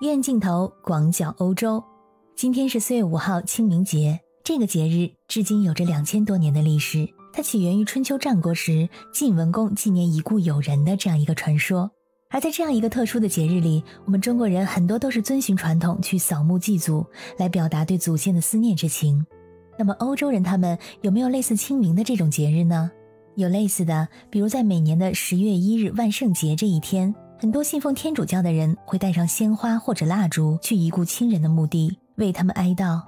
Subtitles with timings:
[0.00, 1.82] 远镜头广角欧洲，
[2.34, 4.18] 今天是四月五号清明节。
[4.42, 11.92] 这个节日至今有着两千多年的历史，它起源于春秋战国时晋文公纪念已故友人的这样一个传说。
[12.28, 17.06] 而在这样一个特殊的节日里，我们中国人很多都是遵循传统去扫墓祭祖，
[17.38, 19.24] 来表达对祖先的思念之情。
[19.78, 22.90] 那么欧洲人他们有没有类似清明的这种节日呢？
[23.36, 27.14] 有类似的，比如在每年的十月一日万圣节这一天。
[27.38, 33.02] 很多信奉天主教的人会带上鲜花或者蜡烛去已故亲人的墓地为他们哀悼，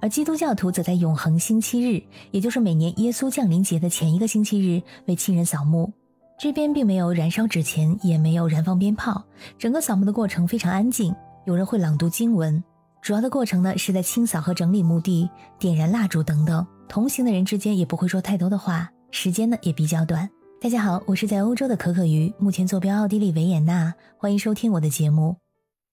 [0.00, 5.92] 而基督教徒则在永恒星期日，也就是每年耶稣降临节的前一个星期日为亲人扫墓。
[6.38, 9.24] 这边并没有燃烧纸钱，也没有燃放鞭炮，
[9.58, 11.14] 整个扫墓的过程非常安静。
[11.44, 12.62] 有人会朗读经文，
[13.02, 16.66] 主要的过程呢是在清扫和整理墓地、点燃蜡烛等等。
[16.88, 20.28] 同行的人之间也不会说太多的话，时间呢也比较短。
[20.66, 25.36] 大家好，我是在欧洲的可可鱼，目前坐标奥地利维也纳，欢迎收听我的节目。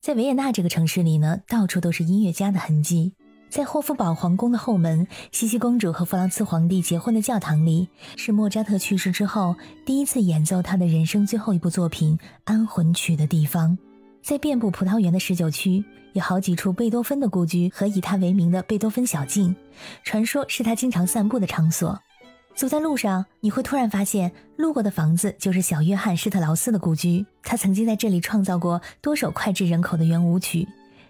[0.01, 3.13] 在维也纳这个城市里呢，到处都是音乐家的痕迹。
[3.51, 13.77] 在霍夫堡皇宫的后门，茜茜公主和弗朗茨皇帝结婚的教堂里，是莫扎特去世之后第一次演奏他的人生最后一部作品《安魂曲》的地方。
[14.23, 19.55] 在遍布葡萄园的十九区，有好几处贝多芬的故居和以他为名的贝多芬小径，
[20.03, 21.99] 传说是他经常散步的场所。
[22.55, 27.25] 走在路上，你会突然发现，路过的房子就是小约翰施特劳斯的故居。
[27.41, 30.67] 他曾经在这里创造过多首脍炙人口的圆舞曲。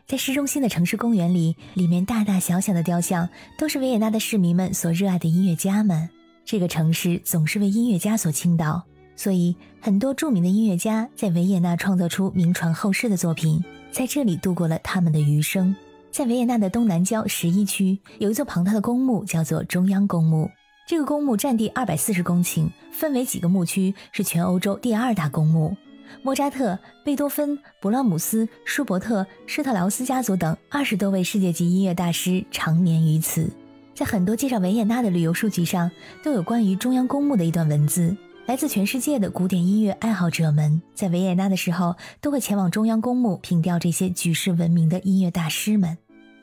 [0.07, 3.27] 在市中心的城市公园里，里面大大小小的雕像
[3.57, 6.09] 都是维也纳的市民们所热爱的音乐家们。
[6.45, 8.83] 这个城市总是为音乐家所倾倒，
[9.15, 15.75] 所以很多著名的音乐家在维也纳创作出名传后世的作品，在这里度过了他们的余生。
[16.09, 20.49] 在维也纳的东南郊十一区，有一座庞大的公墓，叫做中央公墓。
[20.85, 25.77] 这个公墓占地二百四十公顷，分为几个墓区，是全欧洲第二大公墓。
[26.21, 33.49] 莫扎特、贝多芬、勃拉姆斯、舒伯特、施特劳斯家族等二十多位世界级音乐大师长眠于此。
[33.95, 35.89] 在很多介绍维也纳的旅游书籍上，
[36.21, 38.15] 都有关于中央公墓的一段文字。
[38.45, 45.97] 来自全世界的古典音乐爱好者们在维也纳的时候，都会前往中央公墓凭吊这些举世闻名的音乐大师们。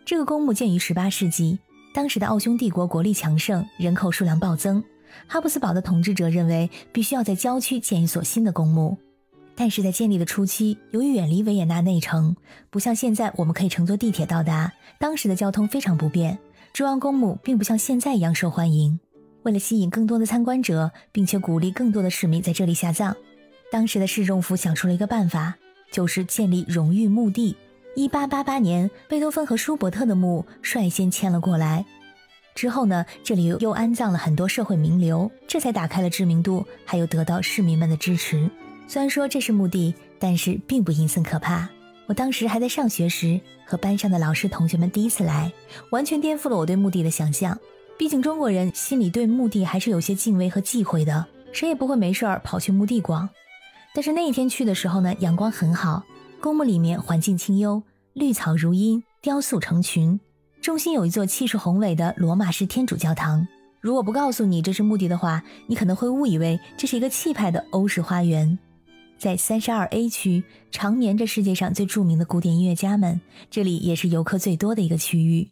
[0.07, 1.59] 这个公墓建于十八世纪。
[1.93, 4.83] 当时的奥匈帝国国力强盛，人口数量暴增。
[5.27, 8.97] 哈布斯堡的统治者认为必须要在郊区建一所新的公墓，
[9.57, 12.37] 但是在建立的初期，由于远离维也纳内城，
[12.71, 16.39] 不像现在我们可以乘坐地铁到达，当时的交通非常不便。
[16.73, 19.01] 中央公墓并不像现在一样受欢迎。
[19.43, 23.17] 为了吸引更多的参观者，并且鼓励更多的市民在这里下葬，
[23.73, 25.57] 当时的市政府想出了一个办法，
[25.91, 27.57] 就是建立荣誉墓地。
[27.97, 31.85] 一八八八年，贝多芬和舒伯特的墓率先迁了过来。
[32.55, 38.49] 之后呢，这里又安葬了很多社会名流，这才打开了知名度，还有得到市民们的支持。
[38.87, 41.69] 虽然说这是墓地，但是并不阴森可怕。
[42.07, 45.53] 我当时还在上学时，和班上的老师同学们第一次来，
[45.91, 47.59] 完全颠覆了我对墓地的想象。
[47.97, 53.29] 毕竟中国人心里对墓地还是有些敬畏和忌讳的，谁也不会没事儿跑去墓地逛。
[53.95, 56.03] 但是那一天去的时候呢，阳光很好。
[56.41, 57.83] 公墓里面环境清幽，
[58.15, 60.19] 绿草如茵，雕塑成群。
[60.63, 63.47] 中心有一座气势宏伟的罗马式天主教堂。
[63.79, 68.59] 如果不告诉你这是墓地的话，你可能会误以为这是一个气派的欧式花园。
[69.19, 75.51] 在三十二 A 区，常年着世界上最著名的古典音乐家们，这里也是游客最多的一个区域。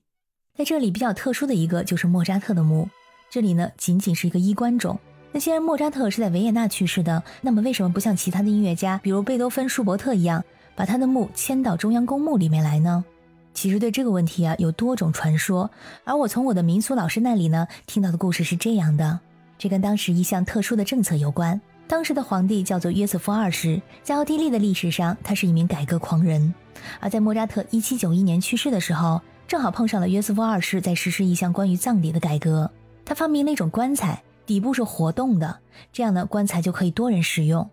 [0.57, 2.89] 在这里比较特殊的一个就是莫扎特的墓。
[3.31, 4.99] 这里呢，仅仅是一个衣冠冢。
[5.33, 10.43] 那既然莫扎特是在维也纳去世的，那么为什么不像其他的音乐家，比如贝多芬、舒伯特一样？
[10.79, 13.05] 把他的墓迁到中央公墓里面来呢？
[13.53, 15.69] 其实对这个问题啊，有多种传说。
[16.05, 19.19] 而我从我的民俗老师那里呢，听到的故事是这样的：
[19.59, 21.61] 这跟当时一项特殊的政策有关。
[21.89, 26.55] 当时的皇帝叫做约瑟夫二世，在奥地利的历史上，他是一名改革狂人。
[27.01, 32.71] 而在莫扎特一七九一年去世的时候，正好碰上了约瑟夫二世在实施一项关于葬礼的改革。
[33.05, 35.59] 他发明了一种棺材，底部是活动的，
[35.93, 37.69] 这样呢，棺材就可以多人使用。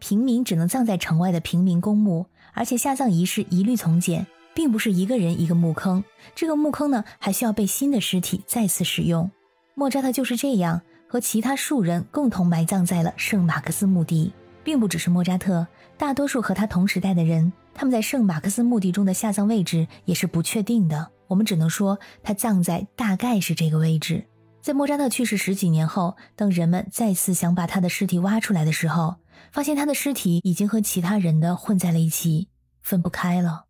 [0.00, 2.24] 平民只能葬在城外的平民公墓。
[2.58, 6.02] 而且下葬仪式一律从简，并不是一个人一个墓坑，
[6.34, 9.30] 这个墓坑呢还需要被新的尸体再次使用。
[9.76, 14.32] 莫扎特就是这样和其他数人共同埋葬在了圣马克思墓地，
[14.64, 21.12] 并不只是莫扎特，大多数和他同时代的人，他们在圣马克思墓地中的下葬位置也是不确定的。
[21.28, 24.24] 我们只能说他葬在大概是这个位置。
[24.60, 29.14] 在莫扎特去世十几年后，当人们再次想把他的尸体挖出来的时候，
[29.52, 32.48] 发现他的尸体已经和其他人的混在了一起，
[32.82, 33.64] 分不开了，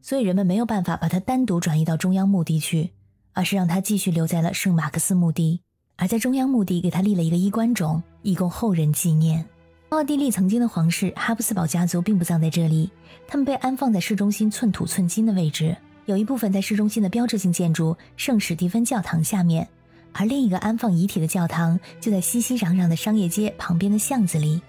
[0.00, 2.90] 所以人们没有办法把他单独转移到中央墓地去，
[3.32, 5.60] 而是让他继续留在了圣马克思墓地，
[5.96, 9.44] 而在中央墓地给他立了一个衣冠冢，以供后人纪念。
[9.90, 12.90] 奥地利曾经的皇室哈布斯堡家族并不葬在这里，
[13.28, 15.76] 他们被安放在市中心寸土寸金的位置，
[16.06, 19.68] 有一部分在市中心的标志性建筑圣史蒂芬教堂下面，
[20.12, 24.62] 而另一个安放遗体的教堂就在熙熙攘攘的商业街旁边的巷子里。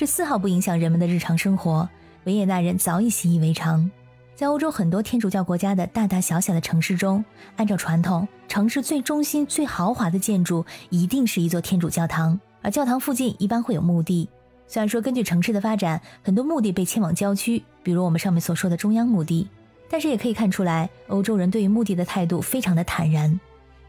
[0.00, 1.86] 这丝毫不影响人们的日常生活，
[2.24, 3.90] 维也纳人早已习以为常。
[4.34, 7.22] 在欧洲很多天主教国家的大大小小的城市中，
[7.56, 14.26] 按照传统，城市最中心、最豪华的建筑一定是一座天主教堂，而教堂附近一般会有墓地。
[14.66, 19.46] 虽然说根据城市的发展，很多墓地被迁往郊区，比如我们上面所说的中央墓地，
[19.90, 23.38] 但是也可以看出来，欧洲人对于墓地的态度非常的坦然，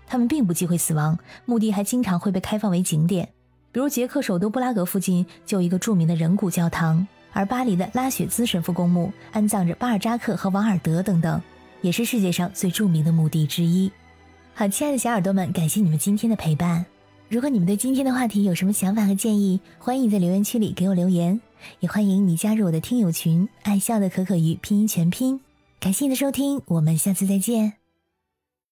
[0.05, 3.29] 他们并不忌讳死亡，墓地还经常会被开放为景点，
[3.71, 11.41] 比如捷克首都布拉格附近就有一个著名的人骨教堂，而巴黎的拉雪兹神父公墓安葬着巴尔扎克和王尔德等等，
[11.81, 13.91] 也是世界上最著名的墓地之一。
[14.53, 16.85] 好，亲爱的小耳朵们，感谢你们今天的陪伴。
[17.29, 21.39] 如果你们对今天的话题有什么想法和建议，欢迎在留言区里给我留言，
[21.79, 25.39] 也欢迎你加入我的听友群“爱笑的可可鱼”拼音全拼。
[25.79, 27.81] 感谢你的收听，我们下次再见。